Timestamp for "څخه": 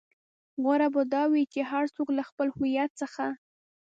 3.01-3.25